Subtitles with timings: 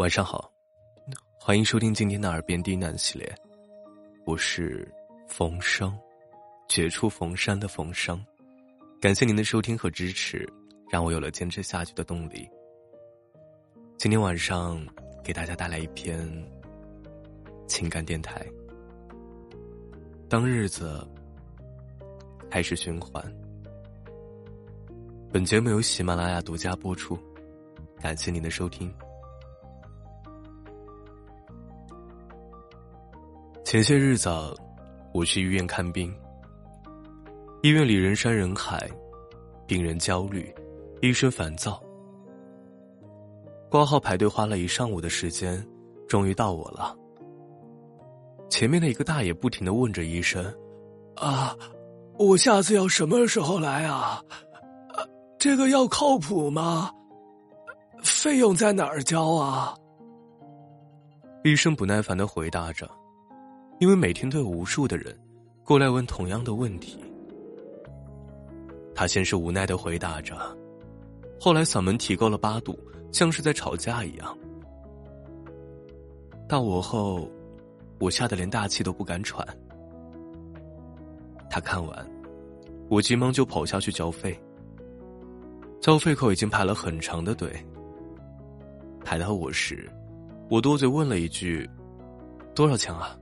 [0.00, 0.50] 晚上好，
[1.38, 3.30] 欢迎收听今天的耳边低喃系列，
[4.24, 4.90] 我是
[5.28, 5.94] 冯生，
[6.70, 8.18] 绝处逢生的冯生，
[8.98, 10.50] 感谢您的收听和支持，
[10.90, 12.48] 让我有了坚持下去的动力。
[13.98, 14.82] 今天晚上
[15.22, 16.26] 给大家带来一篇
[17.66, 18.42] 情感电台，
[20.30, 21.06] 当日子
[22.50, 23.22] 开始循环。
[25.30, 27.18] 本节目由喜马拉雅独家播出，
[28.00, 28.90] 感谢您的收听。
[33.70, 34.28] 前些日子，
[35.14, 36.12] 我去医院看病。
[37.62, 38.90] 医院里人山人海，
[39.64, 40.52] 病人焦虑，
[41.02, 41.80] 医生烦躁。
[43.70, 45.64] 挂号排队花了一上午的时间，
[46.08, 46.96] 终于到我了。
[48.48, 50.44] 前面的一个大爷不停的问着医生
[51.14, 51.56] ：“啊，
[52.18, 54.20] 我下次要什么时候来啊？
[55.38, 56.90] 这个药靠谱吗？
[58.02, 59.76] 费用在哪儿交啊？”
[61.44, 62.90] 医生不耐烦的回答着。
[63.80, 65.18] 因为每天都有无数的人
[65.64, 66.98] 过来问同样的问题，
[68.94, 70.36] 他先是无奈的回答着，
[71.40, 72.78] 后来嗓门提高了八度，
[73.10, 74.38] 像是在吵架一样。
[76.46, 77.26] 到我后，
[77.98, 79.46] 我吓得连大气都不敢喘。
[81.48, 82.10] 他看完，
[82.90, 84.38] 我急忙就跑下去交费。
[85.80, 87.50] 交费口已经排了很长的队。
[89.02, 89.90] 排到我时，
[90.50, 91.66] 我多嘴问了一句
[92.54, 93.16] ：“多少钱啊？”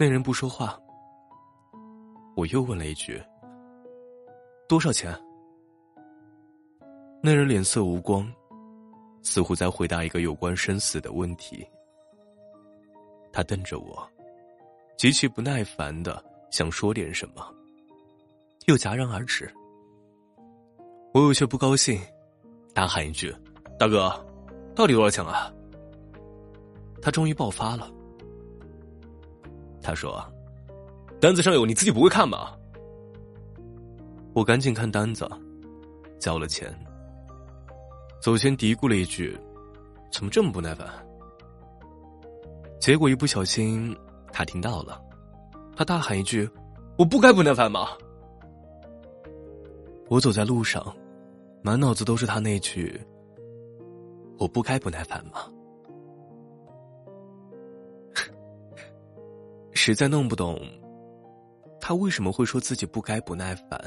[0.00, 0.78] 那人不说话，
[2.36, 3.20] 我又问了一句
[4.68, 5.12] ：“多少钱？”
[7.20, 8.32] 那人脸色无光，
[9.24, 11.66] 似乎在回答一个有关生死的问题。
[13.32, 14.08] 他瞪着我，
[14.96, 17.52] 极其不耐烦的想说点什么，
[18.66, 19.52] 又戛然而止。
[21.12, 22.00] 我有些不高兴，
[22.72, 23.34] 大喊一句
[23.76, 24.10] ：“大哥，
[24.76, 25.52] 到底多少钱啊？”
[27.02, 27.90] 他终于爆发了。
[29.82, 30.24] 他说
[31.20, 32.54] ：“单子上有，你自己不会看吗？”
[34.34, 35.28] 我赶紧看单子，
[36.18, 36.72] 交了钱，
[38.20, 39.36] 走前嘀咕了一句
[40.12, 40.86] ：“怎么这么不耐烦？”
[42.78, 43.96] 结果一不小心，
[44.32, 45.00] 他听到了，
[45.76, 46.48] 他大喊一句
[46.96, 47.88] ：“我不该不耐烦吗？”
[50.08, 50.94] 我走在路上，
[51.62, 53.00] 满脑子都是他那句
[54.38, 55.50] ：“我不该不耐烦吗？”
[59.80, 60.60] 实在弄不懂，
[61.80, 63.80] 他为什么会说自己不该不耐烦？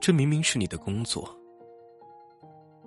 [0.00, 1.24] 这明明是你的工作。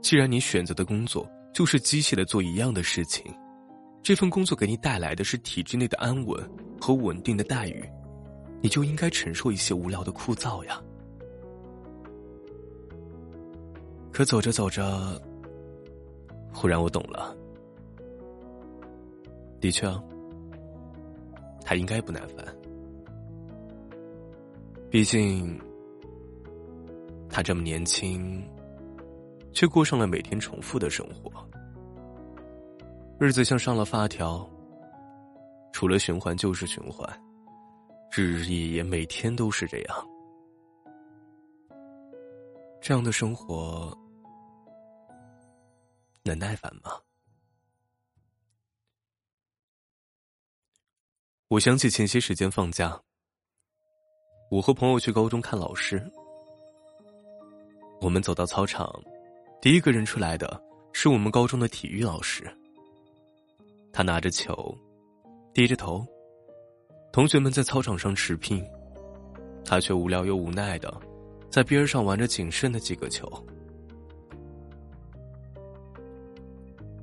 [0.01, 3.33] 既然你选择的工作就是机械的做一样的事情，
[4.03, 6.37] 这份工作给你带来的是体制内的安稳
[6.79, 7.89] 和稳定的待遇，
[8.61, 10.83] 你就应该承受一些无聊的枯燥呀。
[14.11, 15.19] 可走着走着，
[16.53, 17.33] 忽然我懂了，
[19.61, 20.03] 的确啊。
[21.67, 22.45] 他应该不耐烦，
[24.89, 25.59] 毕竟
[27.29, 28.41] 他这么年轻，
[29.51, 31.29] 却过上了每天重复的生活，
[33.19, 34.49] 日子像上了发条，
[35.73, 37.05] 除了循环就是循环，
[38.15, 40.07] 日日夜夜每天都是这样，
[42.79, 43.93] 这样的生活
[46.23, 46.91] 能耐烦吗？
[51.49, 53.01] 我想起前些时间放假，
[54.51, 56.05] 我和朋友去高中看老师。
[58.01, 58.93] 我们走到操场，
[59.61, 62.45] 第一个人出来的是我们高中的体育老师。
[63.93, 64.77] 他拿着球，
[65.53, 66.05] 低着头，
[67.13, 68.61] 同学们在操场上持拼，
[69.63, 70.93] 他却无聊又无奈的
[71.49, 73.25] 在边上玩着仅剩的几个球。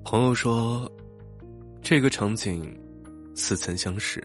[0.05, 0.87] 朋友说，
[1.81, 2.79] 这个场景。
[3.35, 4.23] 似曾相识，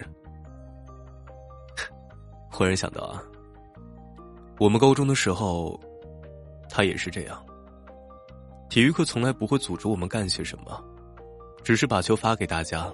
[2.51, 3.23] 忽然想到啊，
[4.59, 5.79] 我们高中的时候，
[6.69, 7.43] 他也是这样。
[8.69, 10.83] 体育课从来不会组织我们干些什么，
[11.63, 12.93] 只是把球发给大家，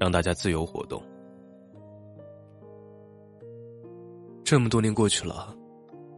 [0.00, 1.00] 让大家自由活动。
[4.42, 5.56] 这么多年过去了，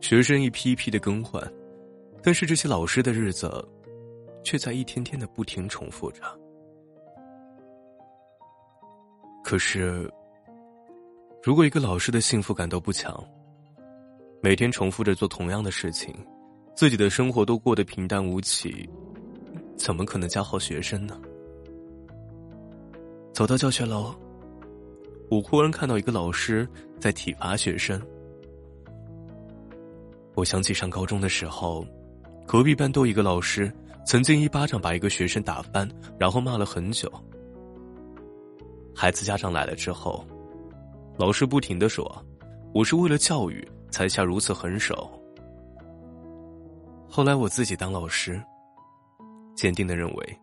[0.01, 1.43] 学生一批一批的更换，
[2.23, 3.53] 但是这些老师的日子，
[4.43, 6.23] 却在一天天的不停重复着。
[9.47, 10.11] 可是，
[11.41, 13.25] 如果一个老师的幸福感都不强，
[14.43, 16.13] 每天重复着做同样的事情，
[16.75, 18.91] 自己的生活都过得平淡无奇，
[19.77, 21.17] 怎么可能教好学生呢？
[23.33, 24.13] 走到教学楼，
[25.31, 26.69] 我忽然看到一个老师
[26.99, 28.03] 在体罚学生。
[30.35, 31.87] 我想起上高中的时候，
[32.49, 33.73] 隔壁班都一个老师
[34.05, 35.89] 曾经一巴掌把一个学生打翻，
[36.19, 37.09] 然后骂了很久。
[38.99, 40.25] 孩子家长来了之后，
[41.19, 42.11] 老师不停的说
[42.73, 45.13] ：“我是为了教育才下如此狠手。”
[47.07, 48.43] 后来我自己当老师，
[49.55, 50.39] 坚定的认为，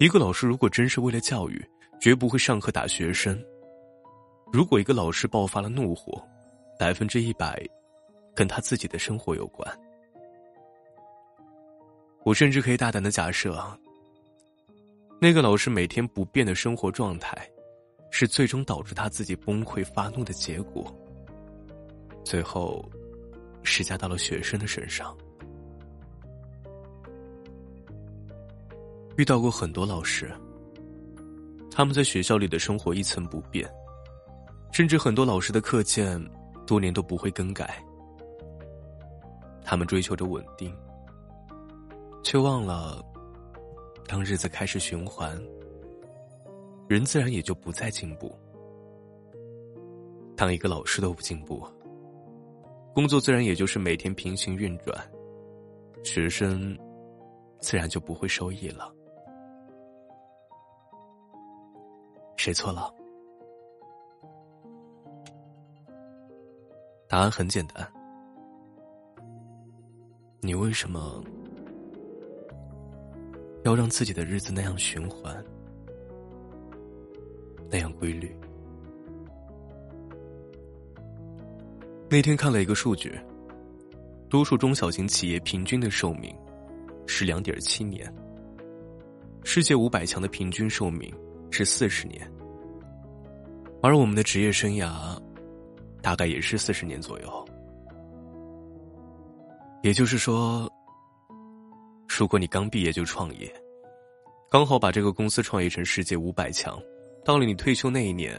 [0.00, 1.64] 一个老师如果真是为了教育，
[2.00, 3.40] 绝不会上课打学生。
[4.52, 6.20] 如果一个老师爆发了怒火，
[6.80, 7.64] 百分之一百，
[8.34, 9.72] 跟他自己的生活有关。
[12.24, 13.56] 我甚至可以大胆的假设，
[15.18, 17.36] 那个老师每天不变的生活状态，
[18.10, 20.94] 是最终导致他自己崩溃发怒的结果。
[22.22, 22.84] 最后，
[23.62, 25.16] 施加到了学生的身上。
[29.16, 30.30] 遇到过很多老师，
[31.70, 33.66] 他们在学校里的生活一成不变，
[34.72, 36.22] 甚至很多老师的课件
[36.66, 37.82] 多年都不会更改。
[39.64, 40.76] 他们追求着稳定，
[42.22, 43.02] 却忘了，
[44.08, 45.36] 当日子开始循环，
[46.88, 48.34] 人自然也就不再进步。
[50.36, 51.66] 当一个老师都不进步，
[52.94, 54.96] 工作自然也就是每天平行运转，
[56.04, 56.78] 学生
[57.60, 58.92] 自然就不会受益了。
[62.36, 62.94] 谁错了？
[67.08, 67.86] 答案很简单。
[70.42, 71.24] 你为什么
[73.66, 75.44] 要让自己的日子那样循环，
[77.68, 78.34] 那样规律？
[82.08, 83.18] 那天看了一个数据，
[84.30, 86.32] 多数中小型企业平均的寿命
[87.08, 88.08] 是两点七年，
[89.42, 91.12] 世界五百强的平均寿命
[91.50, 92.30] 是四十年。
[93.82, 95.20] 而我们的职业生涯，
[96.00, 97.48] 大概也是四十年左右。
[99.82, 100.70] 也就是说，
[102.08, 103.52] 如果你刚毕业就创业，
[104.50, 106.80] 刚好把这个公司创业成世界五百强，
[107.24, 108.34] 到了你退休那一年，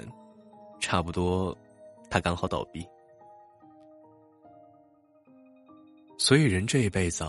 [0.79, 1.55] 差不多，
[2.09, 2.83] 它刚好倒闭。
[6.17, 7.23] 所以，人这一辈子，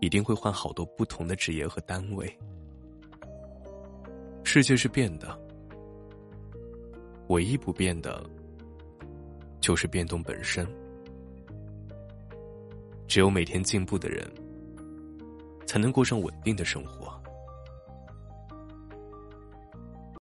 [0.00, 2.38] 一定会换好多不同的职业和单位。
[4.42, 5.38] 世界是变的。
[7.28, 8.22] 唯一不变的，
[9.60, 10.66] 就是变动本身。
[13.06, 14.30] 只有每天进步的人，
[15.74, 17.20] 才能过上稳定的生活。